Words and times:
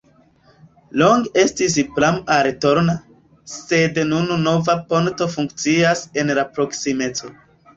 Longe 1.01 1.33
estis 1.41 1.75
pramo 1.97 2.23
al 2.35 2.49
Tolna, 2.65 2.95
sed 3.57 4.01
nun 4.15 4.33
nova 4.49 4.77
ponto 4.95 5.29
funkcias 5.35 6.03
en 6.23 6.35
la 6.41 6.49
proksimeco. 6.57 7.33